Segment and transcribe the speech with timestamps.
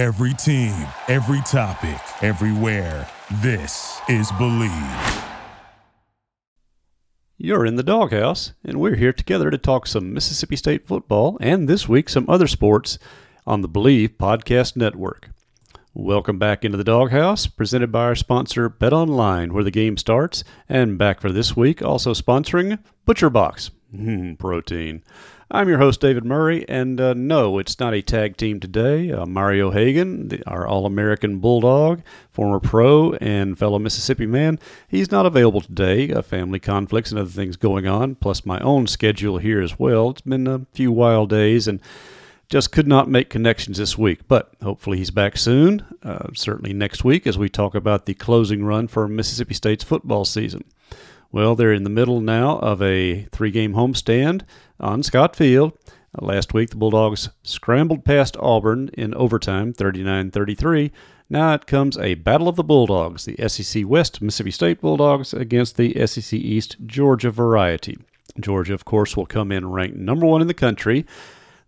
[0.00, 3.06] Every team, every topic, everywhere.
[3.42, 5.28] This is Bleav.
[7.36, 11.68] You're in the Dawghouse, and we're here together to talk some Mississippi State football and
[11.68, 12.98] this week some other sports
[13.46, 15.28] on the Bleav Podcast Network.
[15.92, 20.44] Welcome back into the Dawghouse, presented by our sponsor Bet Online, where the game starts,
[20.66, 23.70] and back for this week, also sponsoring Butcher Box.
[23.94, 25.02] Mm, protein.
[25.52, 29.10] I'm your host, David Murray, and uh, no, it's not a tag team today.
[29.10, 35.10] Uh, Mario Haggan, the, our All American Bulldog, former pro and fellow Mississippi man, he's
[35.10, 36.12] not available today.
[36.12, 40.10] Uh, family conflicts and other things going on, plus my own schedule here as well.
[40.10, 41.80] It's been a few wild days and
[42.48, 47.02] just could not make connections this week, but hopefully he's back soon, uh, certainly next
[47.02, 50.62] week as we talk about the closing run for Mississippi State's football season.
[51.32, 54.42] Well, they're in the middle now of a three game homestand
[54.80, 55.72] on Scott Field.
[56.20, 60.90] Last week, the Bulldogs scrambled past Auburn in overtime, 39 33.
[61.28, 65.76] Now it comes a battle of the Bulldogs, the SEC West Mississippi State Bulldogs against
[65.76, 67.96] the SEC East Georgia variety.
[68.40, 71.06] Georgia, of course, will come in ranked number one in the country.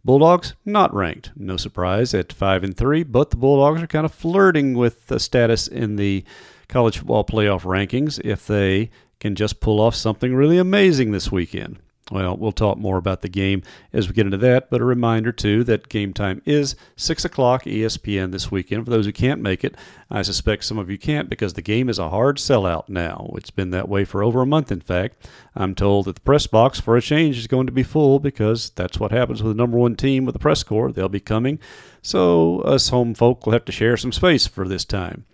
[0.04, 4.12] Bulldogs not ranked, no surprise at five and three, but the Bulldogs are kind of
[4.12, 6.24] flirting with the status in the
[6.66, 8.90] college football playoff rankings if they
[9.22, 11.78] can just pull off something really amazing this weekend.
[12.10, 15.30] Well, we'll talk more about the game as we get into that, but a reminder
[15.30, 18.84] too that game time is 6 o'clock ESPN this weekend.
[18.84, 19.76] For those who can't make it,
[20.10, 23.30] I suspect some of you can't because the game is a hard sellout now.
[23.36, 25.28] It's been that way for over a month, in fact.
[25.54, 28.70] I'm told that the press box for a change is going to be full because
[28.70, 30.90] that's what happens with the number one team with the press corps.
[30.90, 31.60] They'll be coming,
[32.02, 35.26] so us home folk will have to share some space for this time.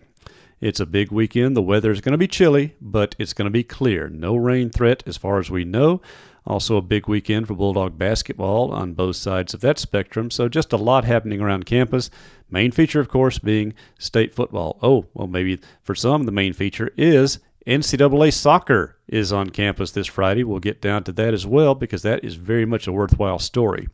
[0.61, 1.57] It's a big weekend.
[1.57, 4.09] The weather is going to be chilly, but it's going to be clear.
[4.09, 6.01] No rain threat as far as we know.
[6.47, 10.31] Also, a big weekend for Bulldog basketball on both sides of that spectrum.
[10.31, 12.11] So, just a lot happening around campus.
[12.51, 14.79] Main feature, of course, being state football.
[14.83, 20.07] Oh, well, maybe for some, the main feature is NCAA soccer is on campus this
[20.07, 20.43] Friday.
[20.43, 23.89] We'll get down to that as well because that is very much a worthwhile story.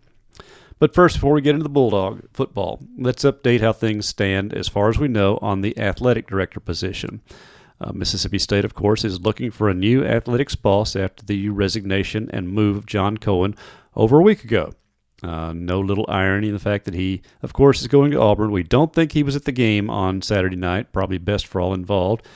[0.78, 4.68] But first, before we get into the Bulldog football, let's update how things stand as
[4.68, 7.22] far as we know on the athletic director position.
[7.80, 12.30] Uh, Mississippi State, of course, is looking for a new athletics boss after the resignation
[12.32, 13.54] and move of John Cohen
[13.94, 14.72] over a week ago.
[15.22, 18.50] Uh, no little irony in the fact that he, of course, is going to Auburn.
[18.50, 21.72] We don't think he was at the game on Saturday night, probably best for all
[21.72, 22.26] involved.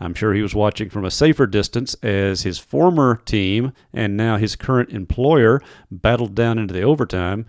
[0.00, 4.36] I'm sure he was watching from a safer distance as his former team and now
[4.36, 7.46] his current employer battled down into the overtime.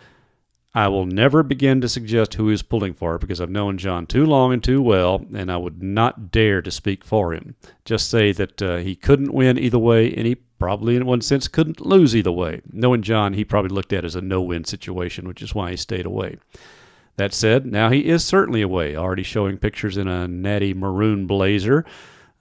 [0.73, 4.05] I will never begin to suggest who he he's pulling for because I've known John
[4.05, 7.55] too long and too well, and I would not dare to speak for him.
[7.85, 11.47] Just say that uh, he couldn't win either way, and he probably, in one sense,
[11.47, 12.61] couldn't lose either way.
[12.71, 15.71] Knowing John, he probably looked at it as a no win situation, which is why
[15.71, 16.37] he stayed away.
[17.15, 21.83] That said, now he is certainly away, already showing pictures in a natty maroon blazer.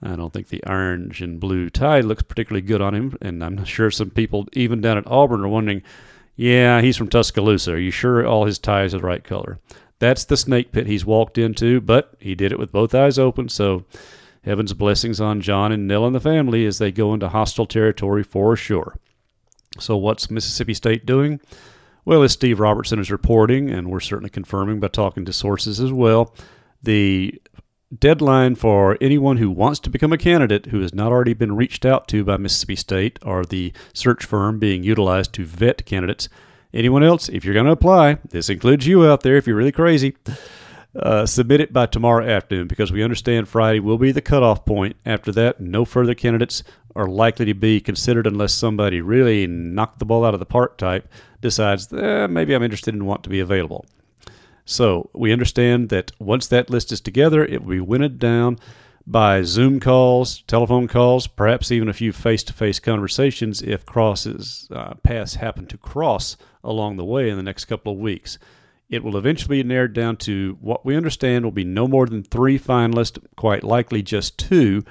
[0.03, 3.65] I don't think the orange and blue tie looks particularly good on him, and I'm
[3.65, 5.81] sure some people, even down at Auburn, are wondering
[6.39, 7.73] yeah, he's from Tuscaloosa.
[7.73, 9.59] Are you sure all his ties are the right color?
[9.99, 13.49] That's the snake pit he's walked into, but he did it with both eyes open,
[13.49, 13.83] so
[14.45, 18.23] heaven's blessings on John and Nell and the family as they go into hostile territory
[18.23, 18.95] for sure.
[19.79, 21.41] So, what's Mississippi State doing?
[22.05, 25.91] Well, as Steve Robertson is reporting, and we're certainly confirming by talking to sources as
[25.91, 26.33] well,
[26.81, 27.37] the
[27.97, 31.85] deadline for anyone who wants to become a candidate who has not already been reached
[31.85, 36.29] out to by Mississippi State or the search firm being utilized to vet candidates.
[36.73, 39.71] Anyone else, if you're going to apply, this includes you out there if you're really
[39.71, 40.15] crazy,
[40.95, 44.95] uh, submit it by tomorrow afternoon because we understand Friday will be the cutoff point.
[45.05, 46.63] After that, no further candidates
[46.95, 50.77] are likely to be considered unless somebody really knocked the ball out of the park
[50.77, 51.07] type
[51.41, 53.85] decides, eh, maybe I'm interested and want to be available.
[54.69, 58.59] So we understand that once that list is together, it will be winnowed down
[59.07, 65.35] by Zoom calls, telephone calls, perhaps even a few face-to-face conversations if crosses uh, paths
[65.35, 68.37] happen to cross along the way in the next couple of weeks.
[68.91, 72.21] It will eventually be narrowed down to what we understand will be no more than
[72.21, 74.83] three finalists, quite likely just two.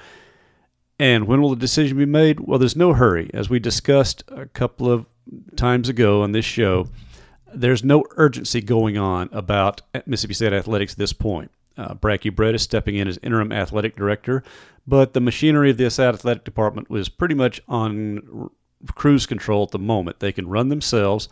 [0.99, 2.41] And when will the decision be made?
[2.41, 3.31] Well, there's no hurry.
[3.33, 5.05] As we discussed a couple of
[5.55, 6.89] times ago on this show,
[7.53, 11.51] there's no urgency going on about Mississippi State athletics at this point.
[11.77, 14.43] Uh, Bracky Brett is stepping in as interim athletic director,
[14.85, 18.49] but the machinery of this athletic department was pretty much on
[18.95, 20.19] cruise control at the moment.
[20.19, 21.29] They can run themselves.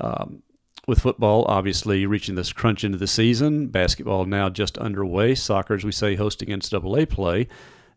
[0.00, 0.42] Um,
[0.86, 5.84] with football, obviously reaching this crunch into the season, basketball now just underway, soccer, as
[5.84, 7.48] we say, hosting NCAA play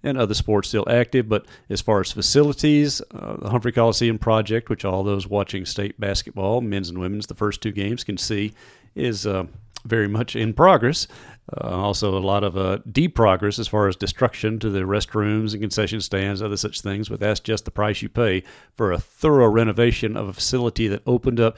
[0.03, 1.27] and other sports still active.
[1.27, 5.99] But as far as facilities, uh, the Humphrey Coliseum project, which all those watching state
[5.99, 8.53] basketball, men's and women's, the first two games can see,
[8.95, 9.45] is uh,
[9.85, 11.07] very much in progress.
[11.55, 15.61] Uh, also, a lot of uh, deprogress as far as destruction to the restrooms and
[15.61, 17.07] concession stands, other such things.
[17.07, 18.43] But that's just the price you pay
[18.75, 21.57] for a thorough renovation of a facility that opened up.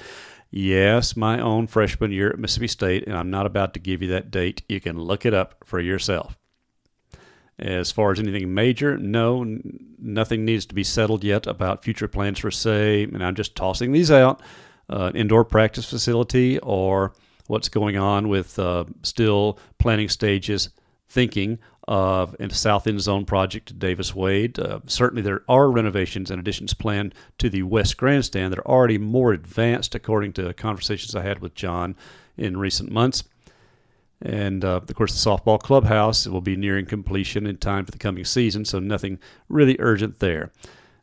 [0.51, 4.09] Yes, my own freshman year at Mississippi State, and I'm not about to give you
[4.09, 4.63] that date.
[4.68, 6.38] You can look it up for yourself.
[7.59, 9.45] As far as anything major, no,
[10.00, 13.91] nothing needs to be settled yet about future plans for, say, and I'm just tossing
[13.91, 14.41] these out,
[14.89, 17.13] uh, indoor practice facility or
[17.47, 20.69] what's going on with uh, still planning stages,
[21.09, 24.59] thinking of a South End Zone project at Davis Wade.
[24.59, 29.00] Uh, certainly, there are renovations and additions planned to the West Grandstand that are already
[29.00, 31.95] more advanced, according to conversations I had with John
[32.38, 33.23] in recent months.
[34.21, 37.98] And uh, of course, the softball clubhouse will be nearing completion in time for the
[37.98, 40.51] coming season, so nothing really urgent there.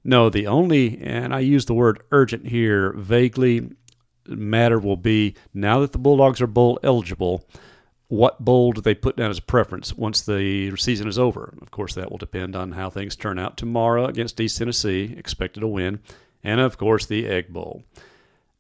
[0.05, 3.71] No, the only, and I use the word urgent here vaguely,
[4.29, 7.45] matter will be now that the Bulldogs are bowl eligible,
[8.09, 11.55] what bowl do they put down as a preference once the season is over?
[11.61, 15.61] Of course, that will depend on how things turn out tomorrow against East Tennessee, expected
[15.61, 16.01] to win,
[16.45, 17.83] and of course, the Egg Bowl.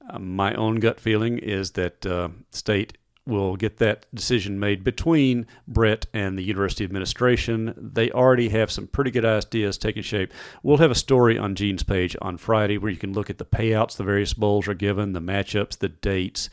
[0.08, 5.46] Uh, my own gut feeling is that uh, State will get that decision made between
[5.66, 7.74] Brett and the university administration.
[7.76, 10.32] They already have some pretty good ideas taking shape.
[10.62, 13.44] We'll have a story on Gene's page on Friday where you can look at the
[13.44, 16.48] payouts the various bowls are given, the matchups, the dates,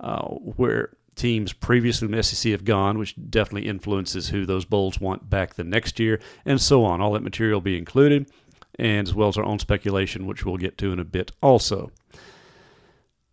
[0.00, 5.00] uh, where teams previously in the SEC have gone, which definitely influences who those bowls
[5.00, 7.00] want back the next year, and so on.
[7.00, 8.30] All that material will be included,
[8.78, 11.90] and as well as our own speculation, which we'll get to in a bit also.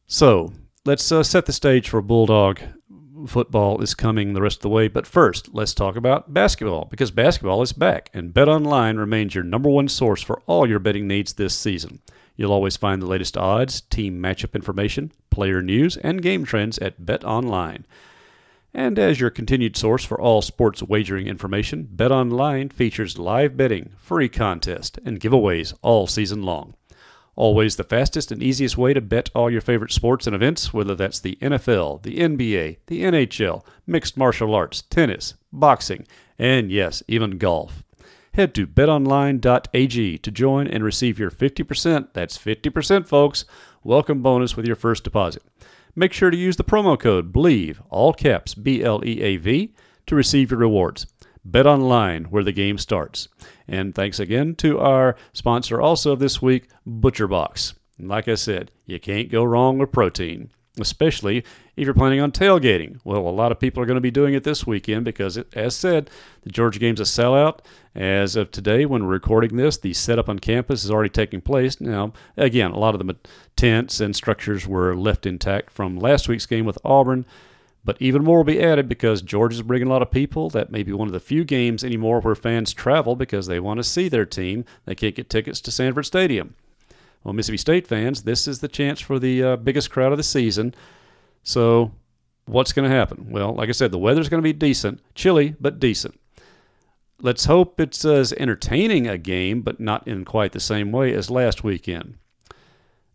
[0.07, 0.53] So,
[0.85, 2.59] let's uh, set the stage for Bulldog
[3.27, 4.87] football is coming the rest of the way.
[4.87, 9.43] But first, let's talk about basketball because basketball is back, and Bet Online remains your
[9.43, 12.01] number one source for all your betting needs this season.
[12.35, 17.05] You'll always find the latest odds, team matchup information, player news, and game trends at
[17.05, 17.85] Bet Online.
[18.73, 23.93] And as your continued source for all sports wagering information, Bet Online features live betting,
[23.97, 26.75] free contests, and giveaways all season long.
[27.37, 30.95] Always the fastest and easiest way to bet all your favorite sports and events, whether
[30.95, 36.07] that's the NFL, the NBA, the NHL, mixed martial arts, tennis, boxing,
[36.39, 37.83] and yes, even golf.
[38.35, 43.45] Head to betonline.ag to join and receive your 50%, that's 50% folks,
[43.83, 45.43] welcome bonus with your first deposit.
[45.93, 49.73] Make sure to use the promo code BLEAV, all caps B L E A V,
[50.07, 51.07] to receive your rewards.
[51.45, 53.27] Bet online where the game starts.
[53.67, 57.75] And thanks again to our sponsor also this week, ButcherBox.
[57.99, 60.49] Like I said, you can't go wrong with protein,
[60.79, 61.45] especially
[61.77, 62.99] if you're planning on tailgating.
[63.03, 65.75] Well, a lot of people are going to be doing it this weekend because, as
[65.75, 66.09] said,
[66.41, 67.59] the Georgia game's a sellout.
[67.93, 71.79] As of today, when we're recording this, the setup on campus is already taking place.
[71.79, 73.15] Now, again, a lot of the
[73.55, 77.25] tents and structures were left intact from last week's game with Auburn.
[77.85, 80.49] But even more will be added because Georgia's bringing a lot of people.
[80.49, 83.77] That may be one of the few games anymore where fans travel because they want
[83.77, 84.65] to see their team.
[84.85, 86.55] They can't get tickets to Sanford Stadium.
[87.23, 90.23] Well, Mississippi State fans, this is the chance for the uh, biggest crowd of the
[90.23, 90.73] season.
[91.43, 91.91] So,
[92.45, 93.27] what's going to happen?
[93.29, 96.19] Well, like I said, the weather's going to be decent, chilly, but decent.
[97.21, 101.29] Let's hope it's as entertaining a game, but not in quite the same way as
[101.29, 102.17] last weekend.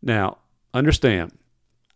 [0.01, 0.39] Now,
[0.73, 1.33] understand,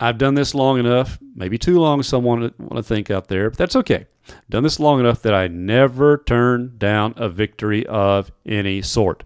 [0.00, 3.58] I've done this long enough, maybe too long, someone want to think out there, but
[3.58, 4.06] that's okay.
[4.50, 9.22] Done this long enough that I never turn down a victory of any sort.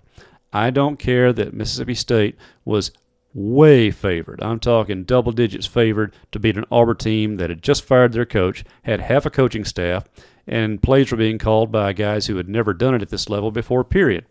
[0.53, 2.91] I don't care that Mississippi State was
[3.35, 4.43] way favored.
[4.43, 8.27] I'm talking double digits favored to beat an Auburn team that had just fired their
[8.27, 10.05] coach, had half a coaching staff,
[10.47, 13.51] and plays were being called by guys who had never done it at this level
[13.51, 14.27] before, period.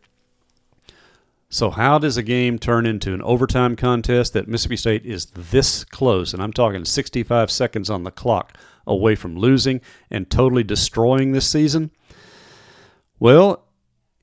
[1.50, 5.86] So, how does a game turn into an overtime contest that Mississippi State is this
[5.86, 6.34] close?
[6.34, 11.48] And I'm talking 65 seconds on the clock away from losing and totally destroying this
[11.48, 11.92] season?
[13.20, 13.64] Well,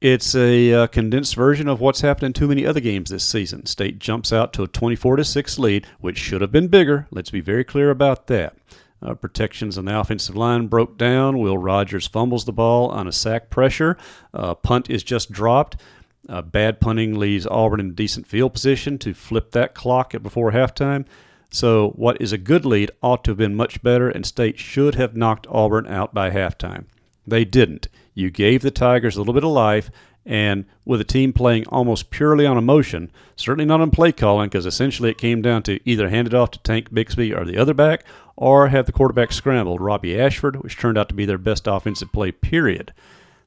[0.01, 3.67] it's a uh, condensed version of what's happened in too many other games this season.
[3.67, 7.07] State jumps out to a 24 to 6 lead, which should have been bigger.
[7.11, 8.57] Let's be very clear about that.
[9.03, 11.39] Uh, protections on the offensive line broke down.
[11.39, 13.99] Will Rogers fumbles the ball on a sack pressure.
[14.33, 15.77] Uh, punt is just dropped.
[16.29, 21.05] Uh, bad punting leaves Auburn in decent field position to flip that clock before halftime.
[21.51, 24.95] So, what is a good lead ought to have been much better, and State should
[24.97, 26.87] have knocked Auburn out by halftime.
[27.27, 27.89] They didn't.
[28.15, 29.91] You gave the Tigers a little bit of life,
[30.27, 34.67] and with a team playing almost purely on emotion, certainly not on play calling, because
[34.67, 37.75] essentially it came down to either hand it off to Tank Bixby or the other
[37.75, 38.05] back,
[38.37, 42.13] or have the quarterback scrambled, Robbie Ashford, which turned out to be their best offensive
[42.13, 42.93] play, period.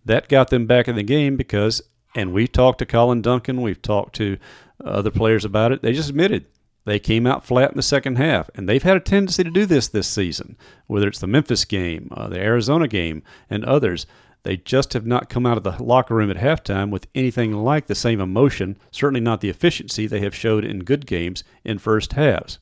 [0.05, 1.81] That got them back in the game because
[2.17, 4.37] and we've talked to Collin Duncan, we've talked to
[4.83, 5.81] other players about it.
[5.81, 6.45] They just admitted
[6.87, 9.65] They came out flat in the second half, and they've had a tendency to do
[9.65, 10.55] this this season,
[10.87, 14.05] whether it's the Memphis game, uh, the Arizona game, and others.
[14.43, 17.87] They just have not come out of the locker room at halftime with anything like
[17.87, 22.13] the same emotion, certainly not the efficiency they have showed in good games in first
[22.13, 22.59] halves.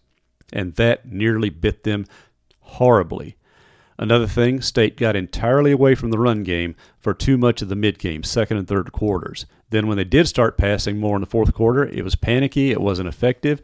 [0.52, 2.06] And that nearly bit them
[2.62, 3.38] horribly.
[3.98, 7.76] Another thing, State got entirely away from the run game for too much of the
[7.76, 9.46] mid game, second and third quarters.
[9.70, 12.82] Then, when they did start passing more in the fourth quarter, it was panicky, it
[12.82, 13.62] wasn't effective.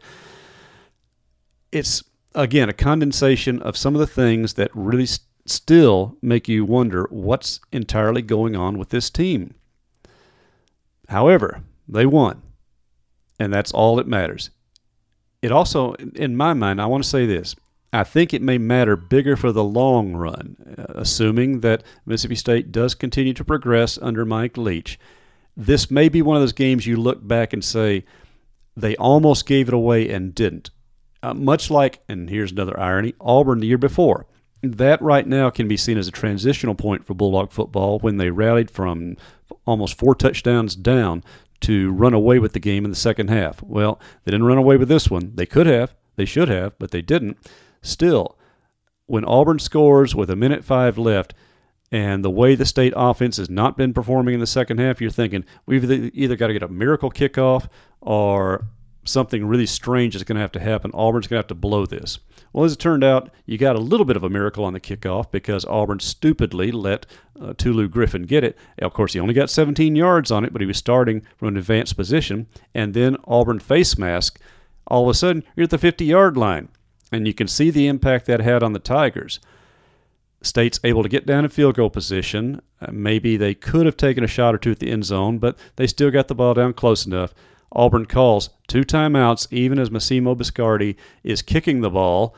[1.70, 2.02] It's,
[2.34, 7.06] again, a condensation of some of the things that really st- still make you wonder
[7.10, 9.54] what's entirely going on with this team.
[11.08, 12.42] However, they won,
[13.38, 14.50] and that's all that matters.
[15.42, 17.56] It also, in my mind, I want to say this.
[17.92, 22.72] I think it may matter bigger for the long run, uh, assuming that Mississippi State
[22.72, 24.98] does continue to progress under Mike Leach.
[25.56, 28.04] This may be one of those games you look back and say,
[28.74, 30.70] they almost gave it away and didn't.
[31.22, 34.26] Uh, much like, and here's another irony, Auburn the year before
[34.62, 38.30] that right now can be seen as a transitional point for Bulldog football when they
[38.30, 39.16] rallied from
[39.66, 41.24] almost four touchdowns down
[41.60, 43.62] to run away with the game in the second half.
[43.62, 45.32] Well, they didn't run away with this one.
[45.34, 47.38] They could have, they should have, but they didn't.
[47.82, 48.38] Still,
[49.06, 51.34] when Auburn scores with a minute five left,
[51.90, 55.10] and the way the state offense has not been performing in the second half, you're
[55.10, 55.84] thinking we've
[56.14, 57.68] either got to get a miracle kickoff
[58.00, 58.64] or
[59.04, 60.90] something really strange is going to have to happen.
[60.94, 62.18] Auburn's going to have to blow this.
[62.52, 64.80] Well, as it turned out, you got a little bit of a miracle on the
[64.80, 67.06] kickoff because Auburn stupidly let
[67.40, 68.56] uh, Tulu Griffin get it.
[68.80, 71.56] Of course, he only got 17 yards on it, but he was starting from an
[71.56, 72.46] advanced position.
[72.74, 74.40] And then Auburn face mask.
[74.86, 76.68] All of a sudden, you're at the 50 yard line.
[77.12, 79.38] And you can see the impact that had on the Tigers.
[80.42, 82.60] State's able to get down in field goal position.
[82.80, 85.56] Uh, maybe they could have taken a shot or two at the end zone, but
[85.76, 87.32] they still got the ball down close enough.
[87.70, 92.34] Auburn calls two timeouts, even as Massimo Biscardi is kicking the ball.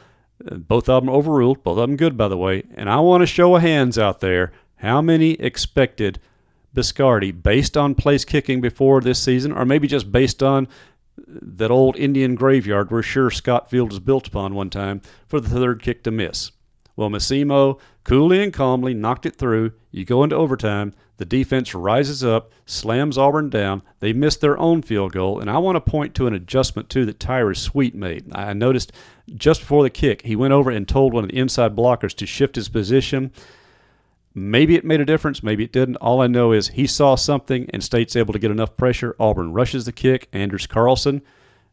[0.48, 2.64] Uh, both of them overruled, both of them good, by the way.
[2.74, 6.20] And I want to show of hands out there how many expected
[6.74, 10.68] Biscardi, based on place kicking before this season, or maybe just based on
[11.16, 15.48] that old Indian graveyard we're sure Scott Field was built upon one time, for the
[15.48, 16.50] third kick to miss.
[16.96, 19.72] Well, Massimo coolly and calmly knocked it through.
[19.90, 20.94] You go into overtime.
[21.16, 23.82] The defense rises up, slams Auburn down.
[24.00, 25.40] They miss their own field goal.
[25.40, 28.26] And I want to point to an adjustment, too, that Tyrus Wheat made.
[28.34, 28.92] I noticed
[29.34, 32.26] just before the kick, he went over and told one of the inside blockers to
[32.26, 33.32] shift his position.
[34.34, 35.96] Maybe it made a difference, maybe it didn't.
[35.96, 39.14] All I know is he saw something and State's able to get enough pressure.
[39.20, 40.28] Auburn rushes the kick.
[40.32, 41.22] Anders Carlson.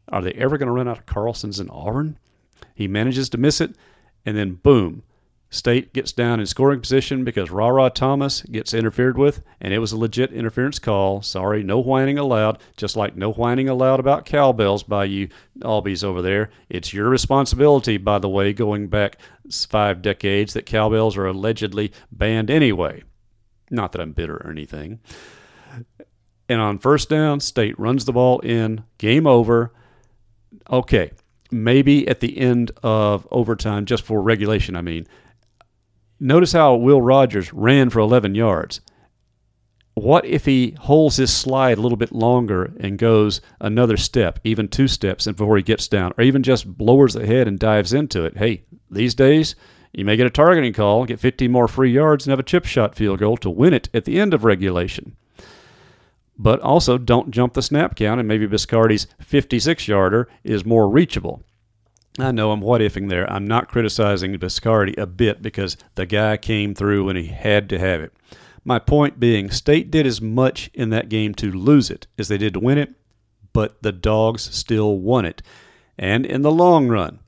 [0.08, 2.18] Are they ever going to run out of Carlsons in Auburn?
[2.74, 3.74] He manages to miss it,
[4.24, 5.02] and then boom,
[5.52, 9.92] State gets down in scoring position because Rara Thomas gets interfered with, and it was
[9.92, 11.20] a legit interference call.
[11.20, 15.28] Sorry, no whining allowed, just like no whining allowed about cowbells by you
[15.60, 16.48] Albies over there.
[16.70, 19.18] It's your responsibility, by the way, going back
[19.68, 23.02] five decades, that cowbells are allegedly banned anyway.
[23.70, 25.00] Not that I'm bitter or anything.
[26.48, 29.70] And on first down, State runs the ball in, game over.
[30.70, 31.10] Okay,
[31.50, 35.06] maybe at the end of overtime, just for regulation, I mean
[36.24, 38.80] Notice how Will Rogers ran for 11 yards.
[39.94, 44.68] What if he holds his slide a little bit longer and goes another step, even
[44.68, 48.24] two steps, before he gets down, or even just lowers the head and dives into
[48.24, 48.36] it?
[48.36, 49.56] Hey, these days,
[49.92, 52.66] you may get a targeting call, get 15 more free yards, and have a chip
[52.66, 55.16] shot field goal to win it at the end of regulation.
[56.38, 61.42] But also, don't jump the snap count, and maybe Biscardi's 56 yarder is more reachable.
[62.18, 63.30] I know I'm what ifing there.
[63.32, 67.78] I'm not criticizing Biscardi a bit because the guy came through when he had to
[67.78, 68.12] have it.
[68.64, 72.38] My point being, State did as much in that game to lose it as they
[72.38, 72.94] did to win it,
[73.52, 75.42] but the Dogs still won it.
[75.98, 77.20] And in the long run,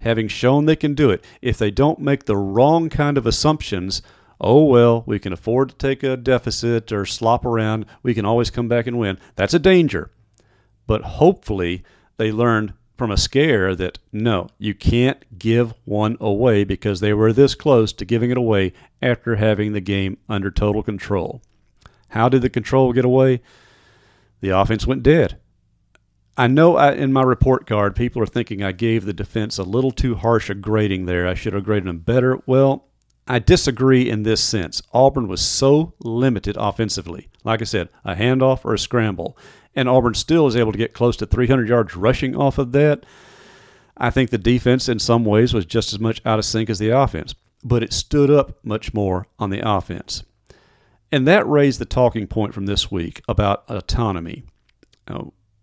[0.00, 4.00] having shown they can do it, if they don't make the wrong kind of assumptions,
[4.40, 8.50] oh well, we can afford to take a deficit or slop around, we can always
[8.50, 9.18] come back and win.
[9.34, 10.10] That's a danger.
[10.86, 11.82] But hopefully
[12.16, 17.32] they learned from a scare that no, you can't give one away because they were
[17.32, 21.40] this close to giving it away after having the game under total control.
[22.08, 23.40] How did the control get away?
[24.42, 25.38] The offense went dead.
[26.36, 29.62] I know I, in my report card, people are thinking I gave the defense a
[29.62, 31.26] little too harsh a grading there.
[31.26, 32.42] I should have graded them better.
[32.44, 32.89] Well,
[33.30, 34.82] I disagree in this sense.
[34.92, 37.28] Auburn was so limited offensively.
[37.44, 39.38] Like I said, a handoff or a scramble
[39.74, 43.04] and Auburn still is able to get close to 300 yards rushing off of that.
[43.96, 46.78] I think the defense, in some ways, was just as much out of sync as
[46.78, 50.24] the offense, but it stood up much more on the offense.
[51.12, 54.44] And that raised the talking point from this week about autonomy.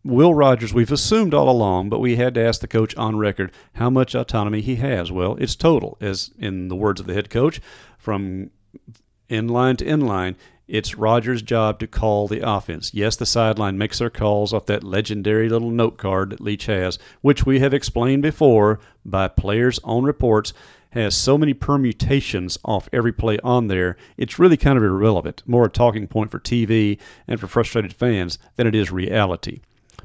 [0.08, 3.52] Will Rogers, we've assumed all along, but we had to ask the coach on record
[3.74, 5.12] how much autonomy he has.
[5.12, 7.60] Well, it's total, as in the words of the head coach,
[7.98, 8.50] from
[9.28, 10.38] in line to in line.
[10.66, 12.94] It's Rogers' job to call the offense.
[12.94, 16.98] Yes, the sideline makes their calls off that legendary little note card that Leach has,
[17.20, 20.54] which we have explained before by players' own reports
[20.92, 25.66] has so many permutations off every play on there, it's really kind of irrelevant, more
[25.66, 26.98] a talking point for TV
[27.28, 29.60] and for frustrated fans than it is reality.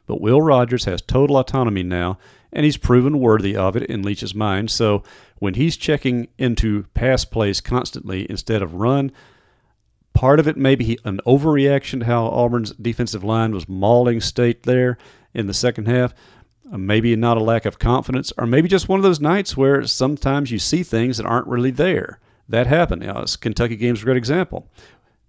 [0.06, 2.18] But Will Rogers has total autonomy now,
[2.52, 4.71] and he's proven worthy of it in Leach's mind.
[4.71, 5.02] So
[5.38, 9.12] when he's checking into pass plays constantly instead of run,
[10.12, 14.64] part of it may be an overreaction to how Auburn's defensive line was mauling State
[14.64, 14.99] there
[15.35, 16.14] in the second half.
[16.71, 19.85] Uh, maybe not a lack of confidence, or maybe just one of those nights where
[19.87, 22.18] sometimes you see things that aren't really there.
[22.49, 23.02] That happened.
[23.02, 24.68] Know, Kentucky game's a great example.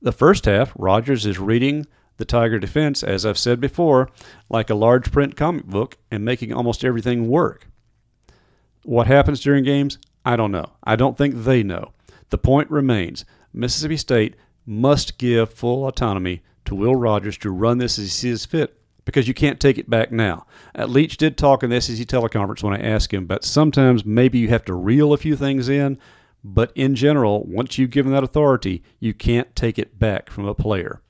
[0.01, 4.09] The first half, Rogers is reading the Tiger defense, as I've said before,
[4.49, 7.67] like a large print comic book and making almost everything work.
[8.83, 9.97] What happens during games?
[10.25, 10.73] I don't know.
[10.83, 11.93] I don't think they know.
[12.29, 17.99] The point remains Mississippi State must give full autonomy to Will Rogers to run this
[17.99, 20.45] as he sees fit because you can't take it back now.
[20.77, 24.39] Uh, Leach did talk in the SEC teleconference when I asked him, but sometimes maybe
[24.39, 25.97] you have to reel a few things in.
[26.43, 30.53] But in general, once you've given that authority, you can't take it back from a
[30.53, 31.01] player.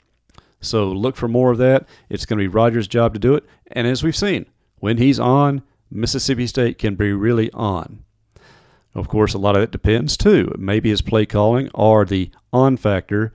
[0.64, 1.88] So look for more of that.
[2.10, 3.46] It's going to be Rogers' job to do it.
[3.68, 4.46] And as we've seen,
[4.80, 8.04] when he's on, Mississippi State can be really on.
[8.96, 10.54] Of course, a lot of it depends too.
[10.58, 13.34] Maybe his play calling or the on factor.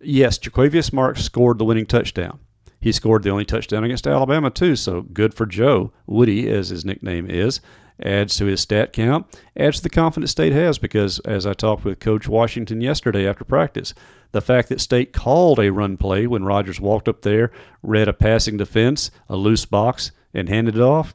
[0.00, 2.40] Yes, Jo'quavious Marks scored the winning touchdown.
[2.80, 5.92] He scored the only touchdown against Alabama, too, so good for Joe.
[6.06, 7.60] Woody, as his nickname is,
[8.04, 11.84] adds to his stat count, adds to the confidence State has because, as I talked
[11.84, 13.94] with Coach Washington yesterday after practice,
[14.32, 17.50] the fact that State called a run play when Rogers walked up there,
[17.82, 21.14] read a passing defense, a loose box, and handed it off,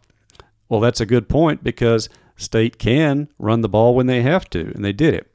[0.70, 4.72] well, that's a good point because State can run the ball when they have to,
[4.76, 5.32] and they did it.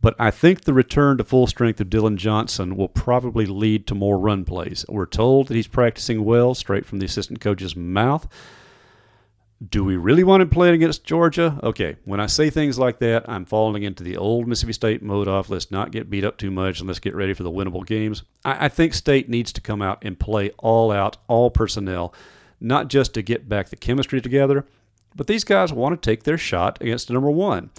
[0.00, 3.94] But I think the return to full strength of Dillon Johnson will probably lead to
[3.94, 4.84] more run plays.
[4.88, 8.28] We're told that he's practicing well, straight from the assistant coach's mouth.
[9.66, 11.58] Do we really want him playing against Georgia?
[11.64, 15.26] Okay, when I say things like that, I'm falling into the old Mississippi State mode
[15.26, 17.84] of let's not get beat up too much and let's get ready for the winnable
[17.84, 18.22] games.
[18.44, 22.14] I, I think State needs to come out and play all out, all personnel,
[22.60, 24.64] not just to get back the chemistry together,
[25.16, 27.70] but these guys want to take their shot against number one.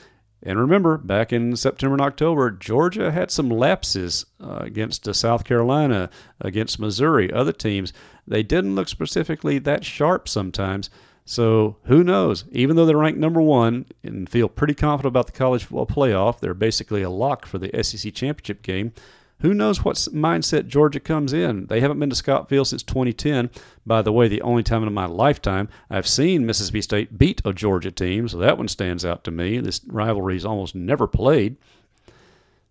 [0.43, 5.45] And remember, back in September and October, Georgia had some lapses uh, against uh, South
[5.45, 6.09] Carolina,
[6.41, 7.93] against Missouri, other teams.
[8.27, 10.89] They didn't look specifically that sharp sometimes.
[11.29, 12.45] So who knows?
[12.51, 16.39] Even though they're ranked number one and feel pretty confident about the college football playoff,
[16.39, 18.93] they're basically a lock for the SEC championship game.
[19.41, 21.67] Who knows what mindset Georgia comes in?
[21.67, 23.51] They haven't been to Scott Field since 2010.
[23.85, 27.53] By the way, the only time in my lifetime I've seen Mississippi State beat a
[27.53, 29.59] Georgia team, so that one stands out to me.
[29.59, 31.57] This rivalry is almost never played.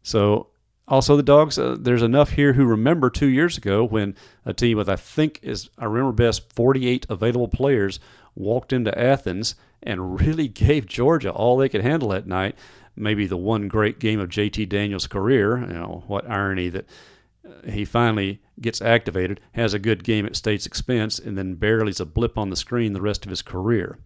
[0.03, 0.49] So,
[0.88, 1.59] also the dogs.
[1.59, 5.38] Uh, there's enough here who remember two years ago when a team with I think
[5.42, 8.01] is I remember best 48 available players
[8.38, 12.57] walked into Athens and really gave Georgia all they could handle that night
[12.98, 15.59] maybe the one great game of JT Daniels' career.
[15.59, 16.87] You know, what irony that
[17.46, 21.90] uh, he finally gets activated, has a good game at State's expense, and then barely
[21.90, 23.98] is a blip on the screen the rest of his career.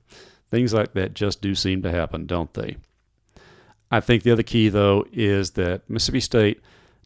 [0.51, 2.77] Things like that just do seem to happen, don't they?
[3.91, 6.61] I think the other key, though, is that Mississippi State,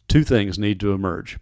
[0.08, 1.38] two things need to emerge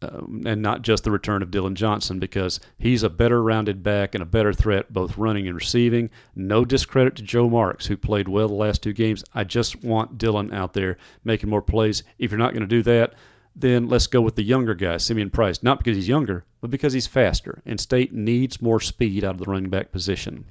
[0.00, 4.14] um, and not just the return of Dillon Johnson because he's a better rounded back
[4.14, 6.10] and a better threat both running and receiving.
[6.36, 9.24] No discredit to Joe Marks, who played well the last two games.
[9.34, 12.04] I just want Dillon out there making more plays.
[12.18, 13.14] If you're not going to do that,
[13.56, 15.62] then let's go with the younger guy, Simeon Price.
[15.62, 17.60] Not because he's younger, but because he's faster.
[17.66, 20.44] And State needs more speed out of the running back position.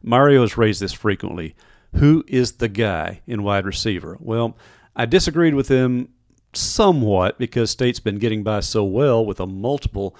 [0.00, 1.56] Mario has raised this frequently.
[1.96, 4.16] Who is the guy in wide receiver?
[4.20, 4.56] Well,
[4.94, 6.10] I disagreed with him
[6.52, 10.16] somewhat because state's been getting by so well with a multiple,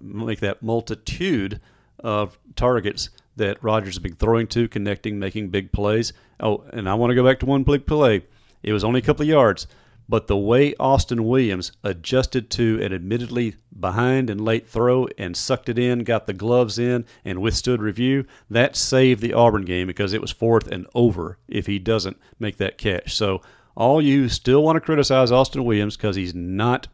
[0.00, 1.60] like that multitude
[2.00, 6.12] of targets that Rogers has been throwing to, connecting, making big plays.
[6.40, 8.26] Oh, and I want to go back to one big play.
[8.62, 9.66] It was only a couple of yards,
[10.08, 15.68] but the way Austin Williams adjusted to an admittedly behind and late throw and sucked
[15.68, 20.12] it in, got the gloves in, and withstood review, that saved the Auburn game because
[20.12, 23.14] it was fourth and over if he doesn't make that catch.
[23.14, 23.40] So
[23.74, 26.88] all you still want to criticize Austin Williams because he's not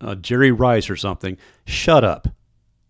[0.00, 2.28] uh, Jerry Rice or something, shut up.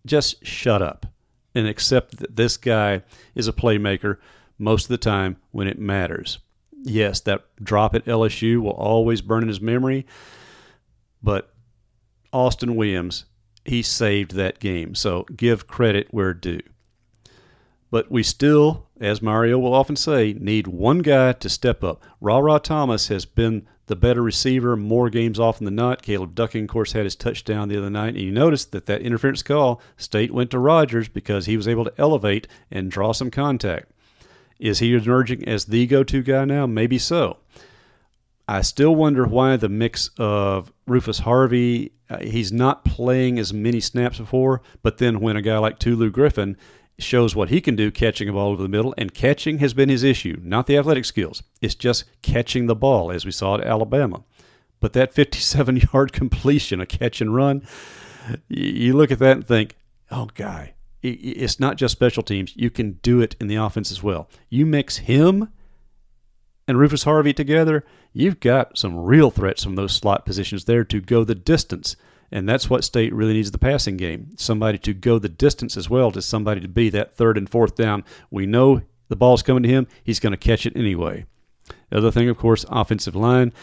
[0.05, 1.05] Just shut up
[1.53, 3.03] and accept that this guy
[3.35, 4.17] is a playmaker
[4.57, 6.39] most of the time when it matters.
[6.83, 10.05] Yes, that drop at LSU will always burn in his memory,
[11.21, 11.53] but
[12.31, 13.25] Austin Williams
[13.67, 14.95] he saved that game.
[14.95, 16.61] So give credit where due.
[17.91, 22.03] But we still, as Mario will often say, need one guy to step up.
[22.21, 26.01] Rara Thomas has been the better receiver more games often than not.
[26.01, 28.15] Caleb Ducking, of course, had his touchdown the other night.
[28.15, 31.85] And you noticed that that interference call, State went to Rogers because he was able
[31.85, 33.91] to elevate and draw some contact.
[34.59, 36.65] Is he emerging as the go to guy now?
[36.65, 37.37] Maybe so.
[38.47, 43.81] I still wonder why the mix of Rufus Harvey, uh, he's not playing as many
[43.81, 46.57] snaps before, but then when a guy like Tulu Griffin
[46.99, 49.89] shows what he can do catching a ball over the middle, and catching has been
[49.89, 51.43] his issue, not the athletic skills.
[51.61, 54.23] It's just catching the ball, as we saw at Alabama.
[54.79, 57.67] But that 57 yard completion, a catch and run,
[58.47, 59.75] you look at that and think,
[60.11, 62.53] oh, guy, it's not just special teams.
[62.55, 64.29] You can do it in the offense as well.
[64.49, 65.49] You mix him
[66.67, 70.99] and Rufus Harvey together, you've got some real threats from those slot positions there to
[70.99, 71.95] go the distance.
[72.31, 74.31] And that's what State really needs the passing game.
[74.35, 77.75] Somebody to go the distance as well to somebody to be that third and fourth
[77.75, 78.03] down.
[78.29, 81.25] We know the ball's coming to him, he's going to catch it anyway.
[81.89, 83.53] The other thing, of course, offensive line.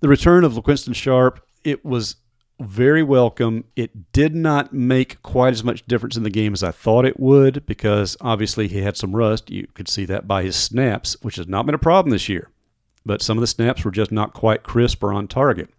[0.00, 2.16] The return of LaQuinston Sharp, it was
[2.58, 3.64] very welcome.
[3.76, 7.18] It did not make quite as much difference in the game as I thought it
[7.18, 9.50] would because obviously he had some rust.
[9.50, 12.50] You could see that by his snaps, which has not been a problem this year.
[13.04, 15.70] But some of the snaps were just not quite crisp or on target.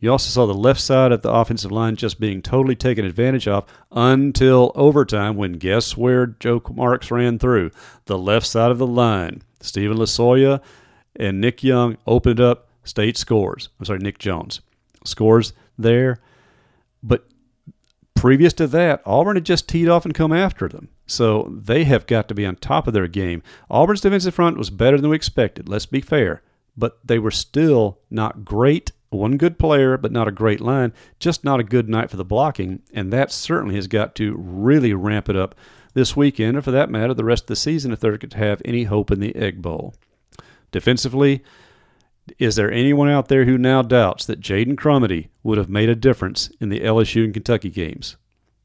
[0.00, 3.48] You also saw the left side of the offensive line just being totally taken advantage
[3.48, 7.72] of until overtime when guess where Joe Marks ran through?
[8.04, 9.42] The left side of the line.
[9.60, 10.60] Stephen Lasoya
[11.16, 12.68] and Nick Young opened up.
[12.84, 13.68] State scores.
[13.78, 14.60] I'm sorry, Nick Jones
[15.04, 16.20] scores there.
[17.02, 17.28] But
[18.14, 20.88] previous to that, Auburn had just teed off and come after them.
[21.06, 23.42] So they have got to be on top of their game.
[23.68, 26.42] Auburn's defensive front was better than we expected, let's be fair.
[26.76, 28.92] But they were still not great.
[29.10, 30.92] One good player, but not a great line.
[31.18, 32.82] Just not a good night for the blocking.
[32.92, 35.54] And that certainly has got to really ramp it up
[35.94, 38.60] this weekend, or for that matter, the rest of the season if they're to have
[38.64, 39.94] any hope in the Egg Bowl.
[40.70, 41.42] Defensively,
[42.38, 45.94] is there anyone out there who now doubts that Jaden Crumedy would have made a
[45.94, 48.16] difference in the LSU and Kentucky games?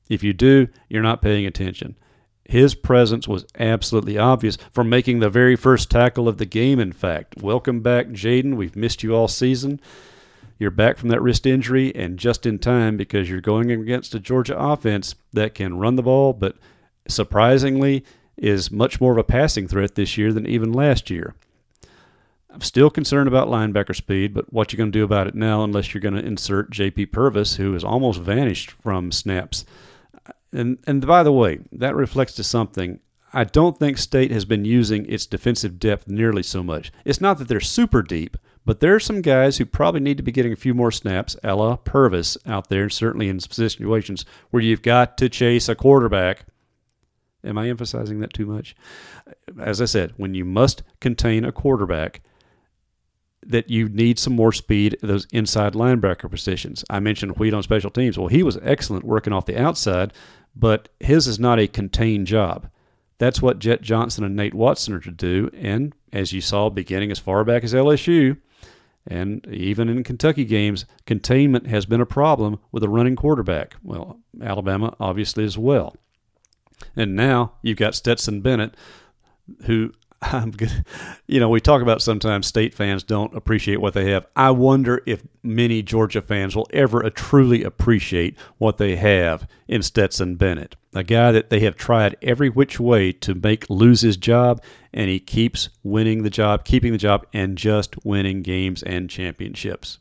[0.09, 1.95] If you do, you're not paying attention.
[2.45, 6.91] His presence was absolutely obvious from making the very first tackle of the game, in
[6.91, 7.41] fact.
[7.41, 8.57] Welcome back, Jaden.
[8.57, 9.79] We've missed you all season.
[10.59, 14.19] You're back from that wrist injury and just in time because you're going against a
[14.19, 16.55] Georgia offense that can run the ball, but
[17.07, 18.03] surprisingly
[18.37, 21.35] is much more of a passing threat this year than even last year.
[22.49, 25.63] I'm still concerned about linebacker speed, but what you're going to do about it now
[25.63, 27.07] unless you're going to insert J.P.
[27.07, 29.65] Purvis, who has almost vanished from snaps.
[30.51, 32.99] And and by the way, that reflects to something.
[33.33, 36.91] I don't think State has been using its defensive depth nearly so much.
[37.03, 40.23] It's not that they're super deep, but there are some guys who probably need to
[40.23, 44.81] be getting a few more snaps, Ella Purvis, out there, certainly in situations where you've
[44.81, 46.45] got to chase a quarterback.
[47.43, 48.75] Am I emphasizing that too much?
[49.59, 52.21] As I said, when you must contain a quarterback–
[53.47, 56.83] that you need some more speed those inside linebacker positions.
[56.89, 58.17] I mentioned Wheat on special teams.
[58.17, 60.13] Well, he was excellent working off the outside,
[60.55, 62.69] but his is not a contained job.
[63.17, 65.49] That's what Jett Johnson and Nate Watson are to do.
[65.53, 68.37] And as you saw, beginning as far back as LSU,
[69.05, 73.75] and even in Kentucky games, containment has been a problem with a running quarterback.
[73.83, 75.95] Well, Alabama obviously as well.
[76.95, 78.75] And now you've got Stetson Bennett,
[79.65, 79.91] who
[80.31, 80.85] I'm good.
[81.27, 84.25] You know, we talk about sometimes state fans don't appreciate what they have.
[84.35, 90.35] I wonder if many Georgia fans will ever truly appreciate what they have in Stetson
[90.35, 94.63] Bennett, a guy that they have tried every which way to make lose his job,
[94.93, 99.97] and he keeps winning the job, keeping the job, and just winning games and championships.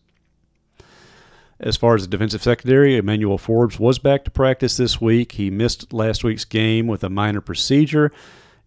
[1.59, 5.33] As far as the defensive secondary, Emmanuel Forbes was back to practice this week.
[5.33, 8.13] He missed last week's game with a minor procedure.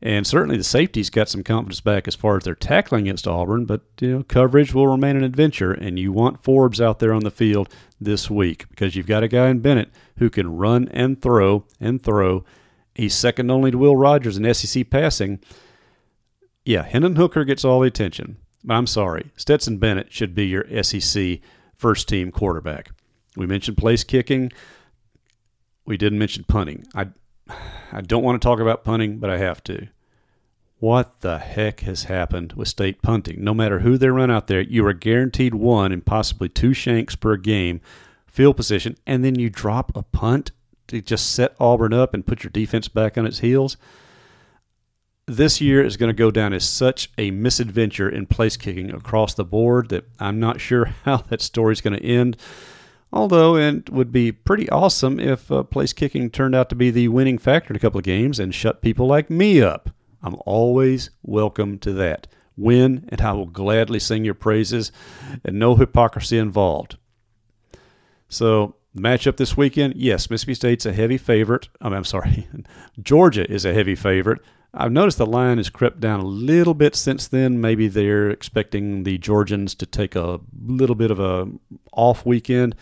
[0.01, 3.65] And certainly the safeties got some confidence back as far as their tackling against Auburn,
[3.65, 7.23] but you know, coverage will remain an adventure, and you want Forbes out there on
[7.23, 11.21] the field this week because you've got a guy in Bennett who can run and
[11.21, 12.43] throw and throw.
[12.93, 15.39] He's second only to Will Rogers in SEC passing.
[16.65, 18.37] Yeah, Hendon Hooker gets all the attention.
[18.63, 21.39] But I'm sorry, Stetson Bennett should be your SEC
[21.75, 22.89] first team quarterback.
[23.35, 24.51] We mentioned place kicking.
[25.85, 26.85] We didn't mention punting.
[26.95, 27.07] I
[27.47, 29.87] I don't want to talk about punting, but I have to.
[30.79, 33.43] What the heck has happened with state punting?
[33.43, 37.15] No matter who they run out there, you are guaranteed one and possibly two shanks
[37.15, 37.79] per game,
[38.27, 40.51] field position, and then you drop a punt
[40.87, 43.77] to just set Auburn up and put your defense back on its heels.
[45.27, 49.33] This year is going to go down as such a misadventure in place kicking across
[49.33, 52.37] the board that I'm not sure how that story is going to end
[53.15, 57.07] Although it would be pretty awesome if uh, place kicking turned out to be the
[57.07, 59.89] winning factor in a couple of games and shut people like me up.
[60.21, 62.27] I'm always welcome to that.
[62.57, 64.91] Win, and I will gladly sing your praises,
[65.45, 66.97] and no hypocrisy involved.
[68.27, 71.69] So, matchup this weekend, yes, Mississippi State's a heavy favorite.
[71.79, 72.49] I mean, I'm sorry,
[73.01, 74.41] Georgia is a heavy favorite.
[74.73, 77.61] I've noticed the line has crept down a little bit since then.
[77.61, 81.47] Maybe they're expecting the Georgians to take a little bit of a
[81.93, 82.75] off weekend.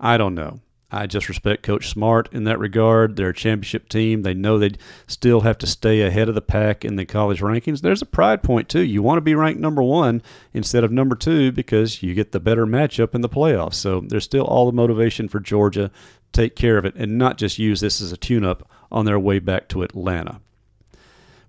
[0.00, 0.60] I don't know.
[0.90, 3.16] I just respect Coach Smart in that regard.
[3.16, 4.22] They're a championship team.
[4.22, 4.72] They know they
[5.08, 7.80] still have to stay ahead of the pack in the college rankings.
[7.80, 8.82] There's a pride point, too.
[8.82, 10.22] You want to be ranked number one
[10.54, 13.74] instead of number two because you get the better matchup in the playoffs.
[13.74, 17.36] So there's still all the motivation for Georgia to take care of it and not
[17.36, 20.40] just use this as a tune up on their way back to Atlanta.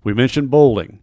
[0.02, 1.00] We mentioned bowling.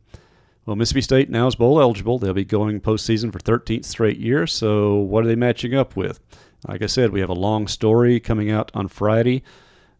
[0.65, 2.17] Well, Mississippi State now is bowl eligible.
[2.17, 4.47] They'll be going postseason for 13th straight year.
[4.47, 6.19] So, what are they matching up with?
[6.67, 9.43] Like I said, we have a long story coming out on Friday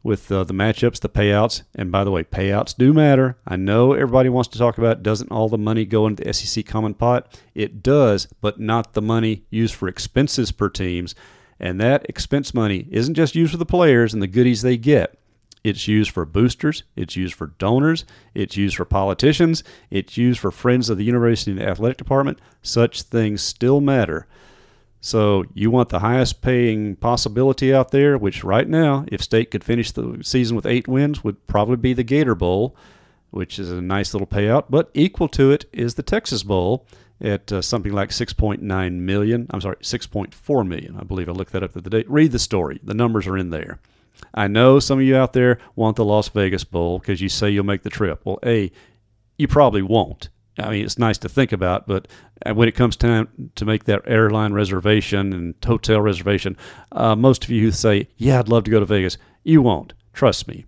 [0.01, 1.63] with uh, the matchups, the payouts.
[1.75, 3.37] And by the way, payouts do matter.
[3.45, 6.65] I know everybody wants to talk about doesn't all the money go into the SEC
[6.65, 7.39] common pot?
[7.53, 11.15] It does, but not the money used for expenses per teams.
[11.59, 15.17] And that expense money isn't just used for the players and the goodies they get.
[15.63, 16.83] It's used for boosters.
[16.95, 18.05] It's used for donors.
[18.35, 19.63] It's used for politicians.
[19.89, 22.39] It's used for friends of the university and the athletic department.
[22.61, 24.27] Such things still matter.
[25.05, 29.63] So you want the highest paying possibility out there, which right now, if State could
[29.63, 32.75] finish the season with eight wins, would probably be the Gator Bowl,
[33.29, 34.63] which is a nice little payout.
[34.67, 36.87] But equal to it is the Texas Bowl
[37.21, 39.45] at uh, something like 6.9 million.
[39.51, 40.97] I'm sorry, 6.4 million.
[40.99, 42.03] I believe I looked that up the day.
[42.07, 42.79] Read the story.
[42.83, 43.77] The numbers are in there.
[44.33, 47.51] I know some of you out there want the Las Vegas Bowl because you say
[47.51, 48.21] you'll make the trip.
[48.25, 48.71] Well, A,
[49.37, 50.29] you probably won't.
[50.57, 52.07] I mean, it's nice to think about, but
[52.53, 56.55] when it comes time to make that airline reservation and hotel reservation,
[56.91, 59.93] uh, most of you who say, "Yeah, I'd love to go to Vegas," you won't.
[60.13, 60.65] Trust me.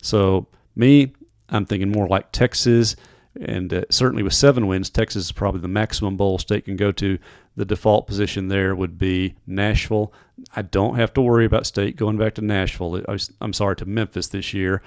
[0.00, 1.12] So me,
[1.50, 2.96] I'm thinking more like Texas,
[3.40, 6.90] and uh, certainly with seven wins, Texas is probably the maximum bowl state can go
[6.92, 7.18] to.
[7.56, 10.12] The default position there would be Nashville.
[10.54, 13.02] I don't have to worry about state going back to Nashville.
[13.40, 14.82] I'm sorry to Memphis this year.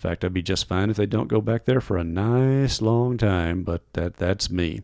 [0.00, 2.80] In fact, I'd be just fine if they don't go back there for a nice
[2.80, 4.80] long time, but that that's me.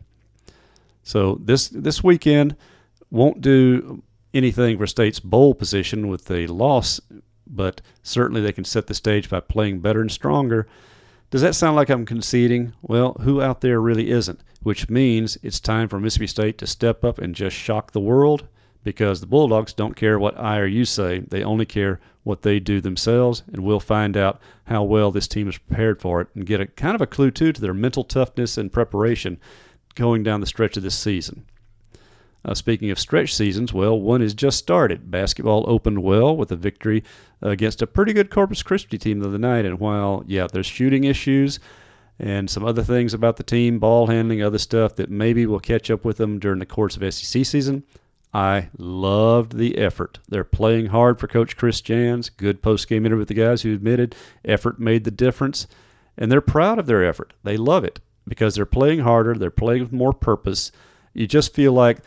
[1.01, 2.55] So this this weekend
[3.09, 7.01] won't do anything for State's bowl position with a loss,
[7.47, 10.67] but certainly they can set the stage by playing better and stronger.
[11.31, 12.73] Does that sound like I'm conceding?
[12.83, 14.43] Well, who out there really isn't?
[14.61, 18.47] Which means it's time for Mississippi State to step up and just shock the world
[18.87, 21.19] because the Bulldogs don't care what I or you say.
[21.19, 25.49] They only care what they do themselves, and we'll find out how well this team
[25.49, 28.05] is prepared for it and get a kind of a clue too to their mental
[28.05, 29.41] toughness and preparation
[29.95, 31.43] going down the stretch of this season.
[32.45, 35.11] Uh, speaking of stretch seasons, well, one has just started.
[35.11, 37.03] Basketball opened well with a victory
[37.41, 39.65] against a pretty good Corpus Christi team the other night.
[39.65, 41.59] And while, yeah, there's shooting issues
[42.19, 45.91] and some other things about the team, ball handling, other stuff that maybe will catch
[45.91, 47.83] up with them during the course of SEC season,
[48.33, 50.19] I loved the effort.
[50.27, 52.29] They're playing hard for Coach Chris Jans.
[52.29, 55.67] Good post game interview with the guys who admitted effort made the difference.
[56.17, 57.33] And they're proud of their effort.
[57.43, 60.71] They love it because they're playing harder, they're playing with more purpose.
[61.13, 61.99] You just feel like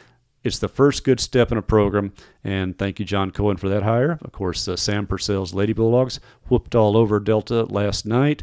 [0.42, 2.12] it's the first good step in a program.
[2.44, 4.18] And thank you, John Cohen, for that hire.
[4.22, 8.42] Of course, uh, Sam Purcell's Lady Bulldogs whooped all over Delta last night,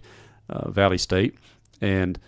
[0.50, 1.36] uh, Valley State.
[1.82, 2.20] And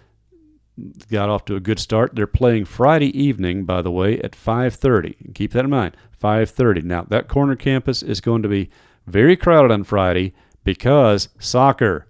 [1.09, 2.15] got off to a good start.
[2.15, 5.33] They're playing Friday evening, by the way, at 5:30.
[5.33, 5.95] Keep that in mind.
[6.11, 6.83] 5:30.
[6.83, 8.69] Now that corner campus is going to be
[9.07, 12.07] very crowded on Friday because soccer.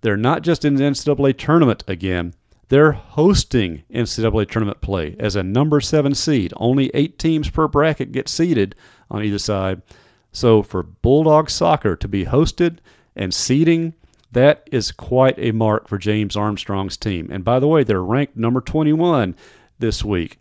[0.00, 2.34] They're not just in the NCAA tournament again.
[2.68, 6.52] They're hosting NCAA tournament play as a number seven seed.
[6.56, 8.74] Only eight teams per bracket get seeded
[9.10, 9.82] on either side.
[10.32, 12.78] So for Bulldog soccer to be hosted
[13.14, 13.94] and seeding
[14.32, 17.28] that is quite a mark for James Armstrong's team.
[17.30, 19.36] And by the way, they're ranked number 21
[19.78, 20.38] this week.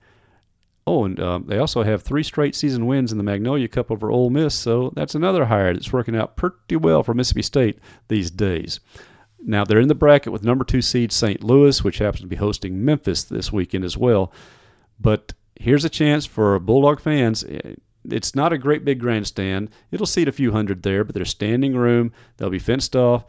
[0.87, 4.09] Oh, and um, they also have three straight season wins in the Magnolia Cup over
[4.09, 8.31] Ole Miss, so that's another hire that's working out pretty well for Mississippi State these
[8.31, 8.79] days.
[9.43, 11.43] Now, they're in the bracket with number two seed St.
[11.43, 14.31] Louis, which happens to be hosting Memphis this weekend as well.
[14.99, 17.43] But here's a chance for Bulldog fans.
[18.09, 19.69] It's not a great big grandstand.
[19.91, 22.11] It'll seat a few hundred there, but there's standing room.
[22.37, 23.25] They'll be fenced off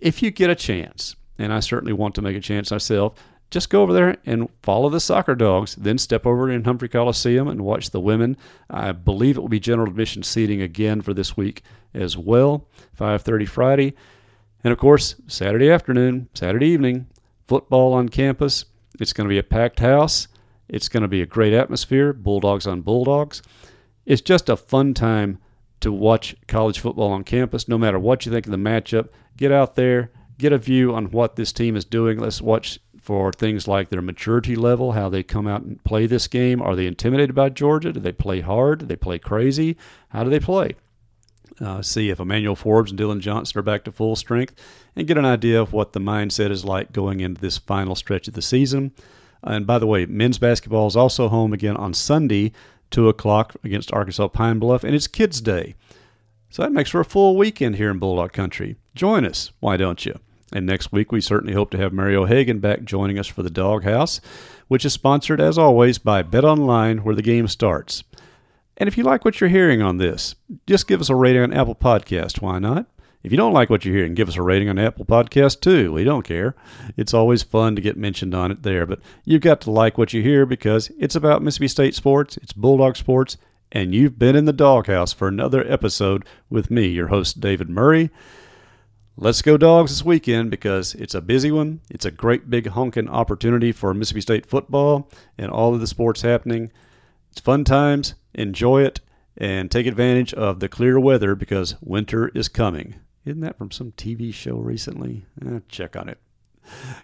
[0.00, 3.14] if you get a chance, and I certainly want to make a chance myself,
[3.50, 5.74] just go over there and follow the soccer dogs.
[5.74, 8.36] Then step over in Humphrey Coliseum and watch the women.
[8.68, 12.68] I believe it will be general admission seating again for this week as well.
[12.98, 13.94] 5:30 Friday,
[14.62, 17.08] and of course Saturday afternoon, Saturday evening,
[17.48, 18.66] football on campus.
[19.00, 20.28] It's going to be a packed house.
[20.68, 22.12] It's going to be a great atmosphere.
[22.12, 23.42] Bulldogs on Bulldogs.
[24.06, 25.38] It's just a fun time
[25.80, 29.08] to watch college football on campus, no matter what you think of the matchup.
[29.40, 32.18] Get out there, get a view on what this team is doing.
[32.18, 36.28] Let's watch for things like their maturity level, how they come out and play this
[36.28, 36.60] game.
[36.60, 37.90] Are they intimidated by Georgia?
[37.90, 38.80] Do they play hard?
[38.80, 39.78] Do they play crazy?
[40.10, 40.74] How do they play?
[41.58, 44.54] Uh, see if Emmanuel Forbes and Dillon Johnson are back to full strength
[44.94, 48.28] and get an idea of what the mindset is like going into this final stretch
[48.28, 48.92] of the season.
[49.42, 52.52] And by the way, men's basketball is also home again on Sunday,
[52.90, 55.76] 2 o'clock against Arkansas Pine Bluff, and it's Kids Day.
[56.50, 58.76] So that makes for a full weekend here in Bulldog Country.
[58.96, 60.18] Join us, why don't you?
[60.52, 63.50] And next week, we certainly hope to have Mario Haggan back joining us for the
[63.50, 64.20] Dawghouse,
[64.66, 68.02] which is sponsored, as always, by Bet Online, where the game starts.
[68.76, 70.34] And if you like what you're hearing on this,
[70.66, 72.42] just give us a rating on Apple Podcast.
[72.42, 72.86] Why not?
[73.22, 75.92] If you don't like what you're hearing, give us a rating on Apple Podcast too.
[75.92, 76.56] We don't care.
[76.96, 78.86] It's always fun to get mentioned on it there.
[78.86, 82.54] But you've got to like what you hear because it's about Mississippi State sports, it's
[82.54, 83.36] Bulldog sports,
[83.72, 88.10] and you've been in the Dawghouse for another episode with me, your host, David Murray.
[89.16, 91.80] Let's go dogs this weekend because it's a busy one.
[91.90, 96.22] It's a great big honking opportunity for Mississippi State football and all of the sports
[96.22, 96.72] happening.
[97.30, 98.14] It's fun times.
[98.34, 99.00] Enjoy it
[99.36, 102.96] and take advantage of the clear weather because winter is coming.
[103.24, 105.26] Isn't that from some TV show recently?
[105.44, 106.18] Eh, check on it.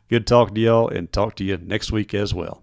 [0.09, 2.62] Good talking to y'all and talk to you next week as well.